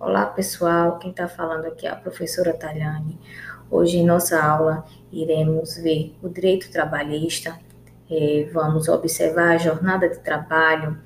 Olá 0.00 0.24
pessoal, 0.24 0.98
quem 0.98 1.10
está 1.10 1.28
falando 1.28 1.66
aqui 1.66 1.86
é 1.86 1.90
a 1.90 1.94
professora 1.94 2.54
Taliane. 2.54 3.20
Hoje 3.70 3.98
em 3.98 4.06
nossa 4.06 4.42
aula 4.42 4.82
iremos 5.12 5.76
ver 5.76 6.16
o 6.22 6.28
direito 6.30 6.70
trabalhista, 6.70 7.60
é, 8.10 8.48
vamos 8.50 8.88
observar 8.88 9.50
a 9.50 9.58
jornada 9.58 10.08
de 10.08 10.18
trabalho, 10.20 10.98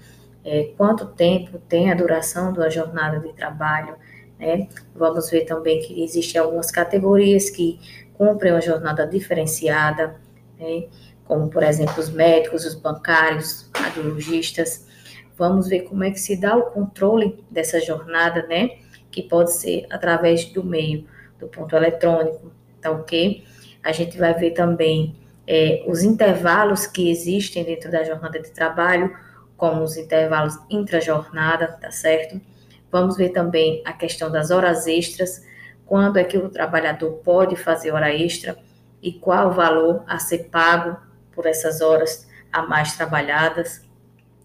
é, 0.45 0.73
quanto 0.77 1.07
tempo 1.07 1.59
tem 1.69 1.91
a 1.91 1.95
duração 1.97 2.53
da 2.53 2.71
jornada 2.71 3.19
de 3.19 3.33
trabalho, 3.33 3.97
né? 4.39 4.69
Vamos 4.95 5.29
ver 5.29 5.45
também 5.45 5.81
que 5.81 6.05
existem 6.05 6.41
algumas 6.41 6.71
categorias 6.71 7.51
que 7.51 7.81
cumprem 8.17 8.53
uma 8.53 8.61
jornada 8.61 9.05
diferenciada, 9.09 10.15
né? 10.57 10.87
como 11.25 11.51
por 11.51 11.65
exemplo 11.65 12.01
os 12.01 12.11
médicos, 12.11 12.65
os 12.65 12.77
bancários, 12.77 13.69
radiologistas. 13.75 14.87
Vamos 15.37 15.69
ver 15.69 15.83
como 15.83 16.05
é 16.05 16.11
que 16.11 16.21
se 16.21 16.37
dá 16.37 16.57
o 16.57 16.71
controle 16.71 17.45
dessa 17.51 17.81
jornada, 17.81 18.47
né? 18.47 18.79
Que 19.11 19.23
pode 19.23 19.53
ser 19.53 19.87
através 19.91 20.45
do 20.47 20.65
meio 20.65 21.07
do 21.39 21.49
ponto 21.49 21.75
eletrônico, 21.75 22.53
tá 22.81 22.91
ok? 22.91 23.45
A 23.83 23.93
gente 23.93 24.17
vai 24.17 24.33
ver 24.35 24.53
também 24.53 25.17
é, 25.47 25.85
os 25.87 26.03
intervalos 26.03 26.87
que 26.87 27.11
existem 27.11 27.65
dentro 27.65 27.91
da 27.91 28.03
jornada 28.03 28.41
de 28.41 28.51
trabalho, 28.51 29.15
como 29.57 29.83
os 29.83 29.97
intervalos 29.97 30.59
intra-jornada, 30.71 31.69
tá 31.81 31.91
certo? 31.91 32.41
Vamos 32.91 33.17
ver 33.17 33.31
também 33.31 33.83
a 33.85 33.93
questão 33.93 34.31
das 34.31 34.51
horas 34.51 34.87
extras, 34.87 35.45
quando 35.85 36.17
é 36.17 36.25
que 36.25 36.39
o 36.39 36.49
trabalhador 36.49 37.13
pode 37.25 37.57
fazer 37.57 37.91
hora 37.93 38.15
extra 38.15 38.57
e 39.03 39.13
qual 39.13 39.49
o 39.49 39.53
valor 39.53 40.03
a 40.07 40.19
ser 40.19 40.45
pago 40.45 40.97
por 41.33 41.47
essas 41.47 41.81
horas 41.81 42.27
a 42.53 42.63
mais 42.63 42.97
trabalhadas. 42.97 43.84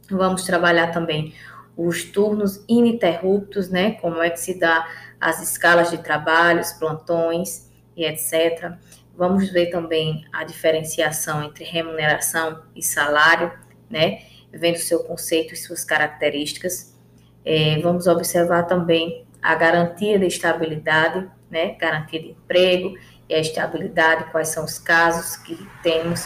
Vamos 0.09 0.43
trabalhar 0.43 0.91
também 0.91 1.33
os 1.77 2.03
turnos 2.03 2.63
ininterruptos, 2.67 3.69
né? 3.69 3.91
Como 3.91 4.21
é 4.21 4.29
que 4.29 4.39
se 4.39 4.59
dá 4.59 4.85
as 5.19 5.41
escalas 5.41 5.89
de 5.91 5.97
trabalho, 5.99 6.59
os 6.59 6.73
plantões 6.73 7.69
e 7.95 8.03
etc. 8.03 8.73
Vamos 9.16 9.49
ver 9.49 9.67
também 9.67 10.25
a 10.31 10.43
diferenciação 10.43 11.43
entre 11.43 11.63
remuneração 11.63 12.63
e 12.75 12.81
salário, 12.81 13.51
né? 13.89 14.23
Vendo 14.51 14.77
seu 14.77 15.03
conceito 15.03 15.53
e 15.53 15.57
suas 15.57 15.83
características. 15.83 16.97
É, 17.45 17.79
vamos 17.79 18.07
observar 18.07 18.63
também 18.63 19.25
a 19.41 19.55
garantia 19.55 20.19
de 20.19 20.25
estabilidade, 20.25 21.29
né? 21.49 21.75
Garantia 21.75 22.21
de 22.21 22.29
emprego 22.29 22.97
e 23.27 23.33
a 23.33 23.39
estabilidade, 23.39 24.31
quais 24.31 24.49
são 24.49 24.66
os 24.66 24.79
casos 24.79 25.38
que 25.38 25.57
temos 25.83 26.25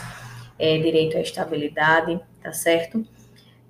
é, 0.58 0.78
direito 0.78 1.18
à 1.18 1.22
estabilidade, 1.22 2.20
tá 2.42 2.54
certo? 2.54 3.06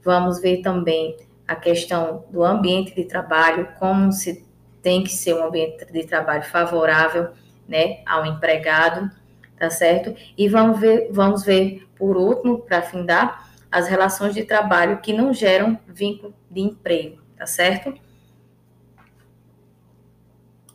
Vamos 0.04 0.40
ver 0.40 0.62
também 0.62 1.18
a 1.48 1.56
questão 1.56 2.26
do 2.30 2.44
ambiente 2.44 2.94
de 2.96 3.06
trabalho, 3.06 3.70
como 3.80 4.12
se 4.12 4.46
tem 4.82 5.04
que 5.04 5.12
ser 5.12 5.34
um 5.34 5.46
ambiente 5.46 5.86
de 5.92 6.04
trabalho 6.06 6.44
favorável, 6.44 7.30
né, 7.68 8.00
ao 8.06 8.26
empregado, 8.26 9.10
tá 9.58 9.70
certo? 9.70 10.16
E 10.38 10.50
vamos 10.50 10.80
ver, 10.80 11.08
vamos 11.12 11.44
ver 11.44 11.88
por 11.98 12.18
último, 12.18 12.60
para 12.60 12.82
findar, 12.82 13.50
as 13.72 13.88
relações 13.88 14.34
de 14.34 14.44
trabalho 14.44 15.00
que 15.00 15.14
não 15.14 15.34
geram 15.34 15.80
vínculo 15.88 16.34
de 16.52 16.62
emprego, 16.62 17.22
tá 17.38 17.46
certo? 17.46 17.94